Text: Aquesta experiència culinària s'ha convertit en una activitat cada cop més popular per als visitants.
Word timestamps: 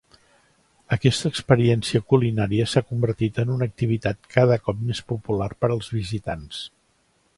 Aquesta 0.95 1.29
experiència 1.33 2.01
culinària 2.13 2.67
s'ha 2.71 2.83
convertit 2.93 3.37
en 3.43 3.53
una 3.57 3.67
activitat 3.73 4.25
cada 4.37 4.61
cop 4.69 4.83
més 4.89 5.03
popular 5.13 5.51
per 5.63 5.71
als 5.77 5.93
visitants. 5.99 6.65